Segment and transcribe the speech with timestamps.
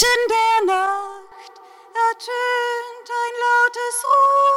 [0.00, 1.54] Inmitten der Nacht
[1.92, 4.47] ertönt ein lautes Rufen.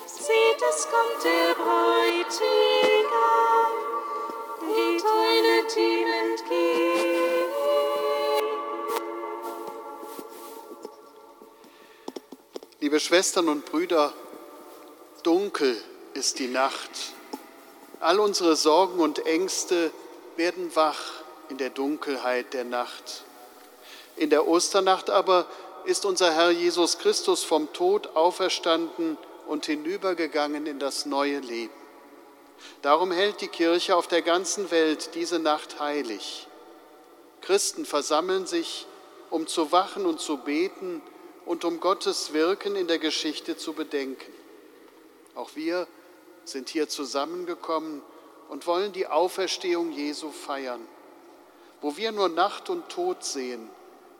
[0.05, 2.43] Seht, es kommt der Bräutigam,
[4.67, 7.51] geht eilet ihm entgegen.
[12.79, 14.13] Liebe Schwestern und Brüder,
[15.23, 15.81] dunkel
[16.13, 17.13] ist die Nacht.
[17.99, 19.91] All unsere Sorgen und Ängste
[20.35, 23.23] werden wach in der Dunkelheit der Nacht.
[24.15, 25.47] In der Osternacht aber
[25.85, 31.73] ist unser Herr Jesus Christus vom Tod auferstanden und hinübergegangen in das neue Leben.
[32.81, 36.47] Darum hält die Kirche auf der ganzen Welt diese Nacht heilig.
[37.41, 38.87] Christen versammeln sich,
[39.29, 41.01] um zu wachen und zu beten
[41.45, 44.31] und um Gottes Wirken in der Geschichte zu bedenken.
[45.35, 45.87] Auch wir
[46.45, 48.01] sind hier zusammengekommen
[48.49, 50.85] und wollen die Auferstehung Jesu feiern.
[51.83, 53.69] Wo wir nur Nacht und Tod sehen,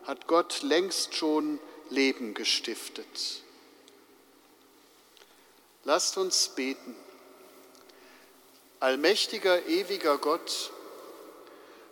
[0.04, 1.58] hat Gott längst schon
[1.88, 3.42] Leben gestiftet.
[5.84, 6.94] Lasst uns beten.
[8.80, 10.72] Allmächtiger, ewiger Gott,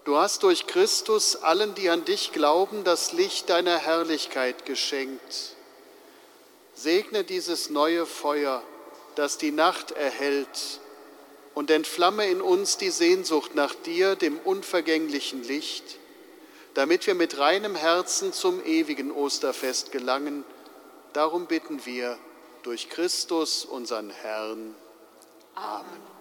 [0.04, 5.56] du hast durch Christus allen, die an dich glauben, das Licht deiner Herrlichkeit geschenkt.
[6.74, 8.62] Segne dieses neue Feuer,
[9.14, 10.80] das die Nacht erhellt,
[11.54, 15.98] und entflamme in uns die Sehnsucht nach dir, dem unvergänglichen Licht,
[16.74, 20.44] damit wir mit reinem Herzen zum ewigen Osterfest gelangen.
[21.12, 22.18] Darum bitten wir
[22.62, 24.74] durch Christus, unseren Herrn.
[25.54, 26.12] Amen.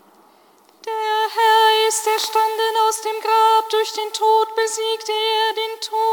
[0.86, 6.10] Der Herr ist erstanden aus dem Grab, durch den Tod besiegte er den Tod.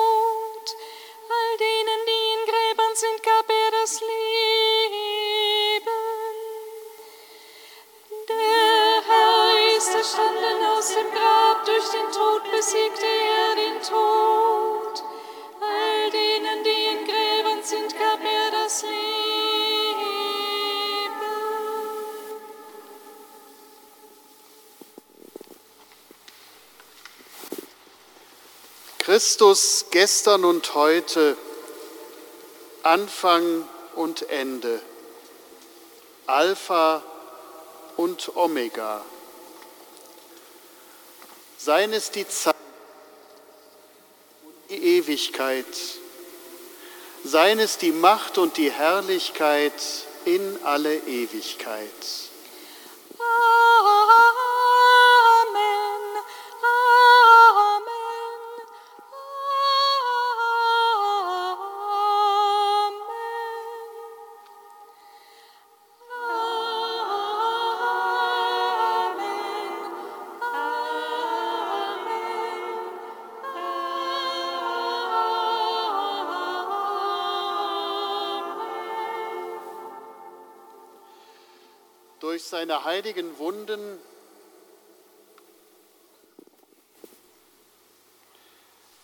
[29.09, 31.35] Christus gestern und heute,
[32.83, 34.83] Anfang und Ende,
[36.27, 37.03] Alpha
[37.97, 39.03] und Omega.
[41.57, 42.55] Sein ist die Zeit
[44.43, 45.65] und die Ewigkeit.
[47.25, 49.73] Sein ist die Macht und die Herrlichkeit
[50.27, 51.89] in alle Ewigkeit.
[82.49, 83.99] Seine heiligen Wunden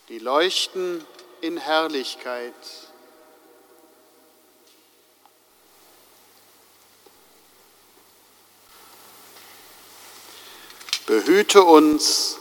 [0.09, 1.05] die leuchten
[1.41, 2.55] in Herrlichkeit.
[11.07, 12.39] Behüte uns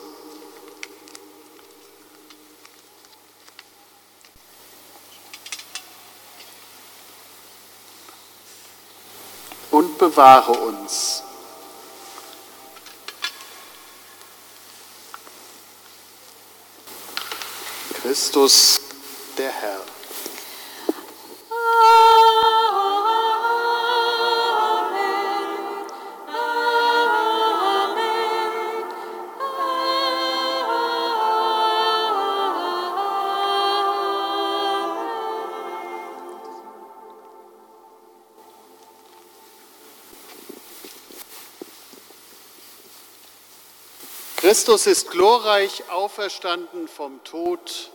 [9.83, 11.23] und bewahre uns.
[18.01, 18.79] Christus,
[19.37, 19.92] der Herr.
[44.53, 47.89] Christus ist glorreich auferstanden vom Tod.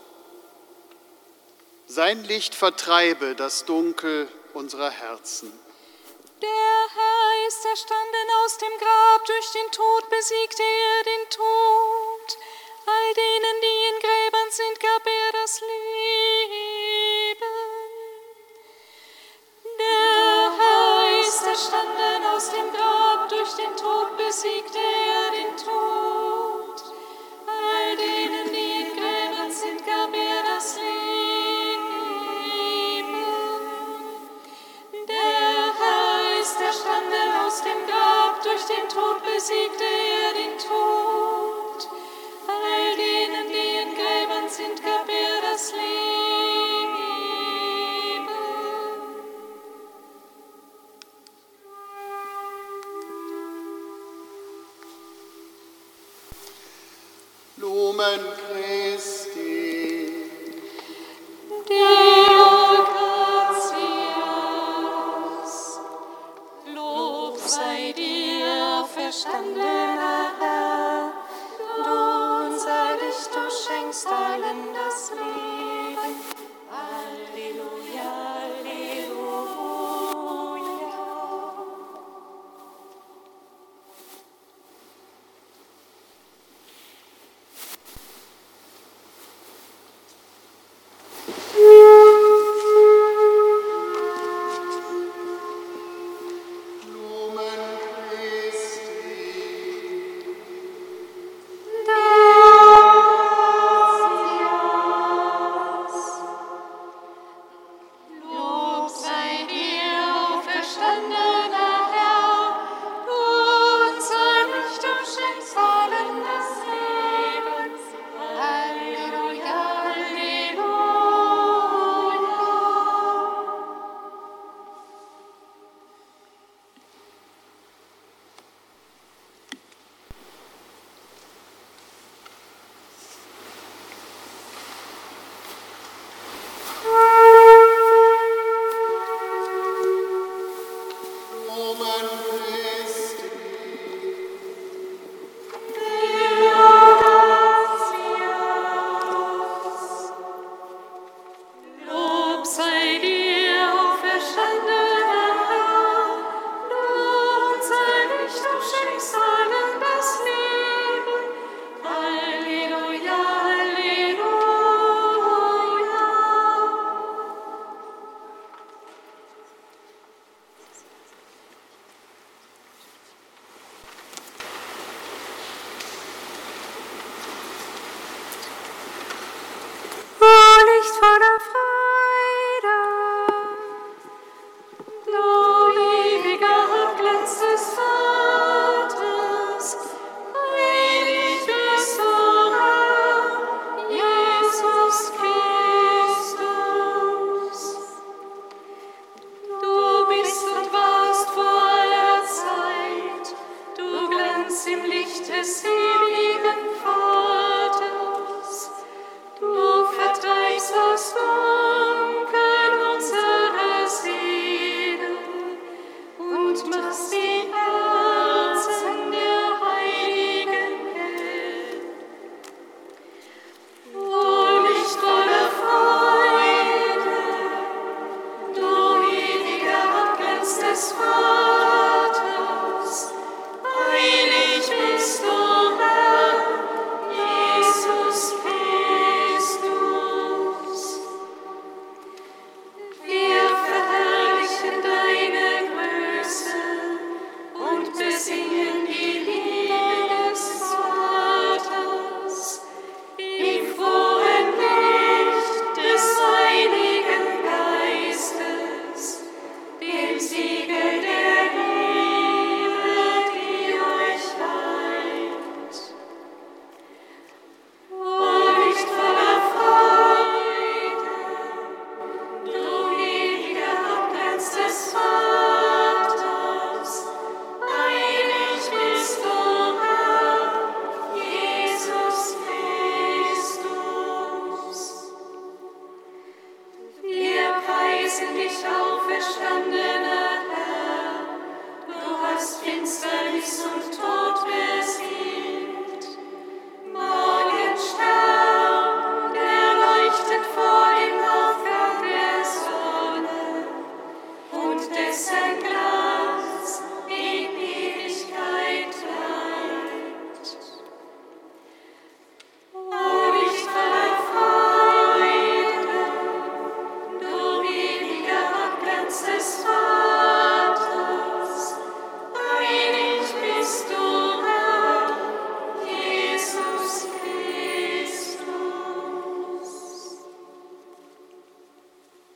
[1.86, 5.52] Sein Licht vertreibe das Dunkel unserer Herzen.
[6.42, 12.38] Der Herr ist erstanden aus dem Grab, durch den Tod besiegte er den Tod.
[12.86, 16.57] All denen, die in Gräbern sind, gab er das Licht.
[38.88, 39.97] Tod besiegte
[91.28, 91.67] Yeah.